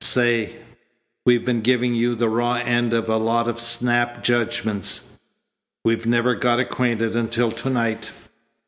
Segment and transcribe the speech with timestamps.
[0.03, 0.53] "Say!
[1.27, 5.09] We've been giving you the raw end of a lot of snap judgments.
[5.85, 8.09] We've never got acquainted until to night."